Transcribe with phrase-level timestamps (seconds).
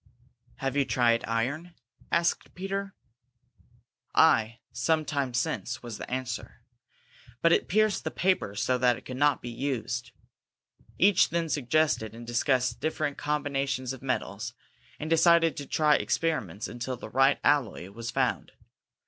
[0.55, 1.75] "Have you tried iron?"
[2.11, 2.95] asked Peter.
[4.15, 6.63] "Aye, some time since," was the answer;
[7.43, 10.09] "but it pierced the paper so that it could not be used."
[10.97, 14.53] Each then suggested and discussed different combinations of metals,
[14.99, 18.53] and decided to try experiments until the right alloy was found.